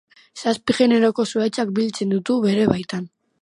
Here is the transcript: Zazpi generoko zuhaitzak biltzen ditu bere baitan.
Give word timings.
Zazpi 0.43 0.75
generoko 0.77 1.25
zuhaitzak 1.33 1.75
biltzen 1.81 2.17
ditu 2.17 2.39
bere 2.47 2.65
baitan. 2.73 3.07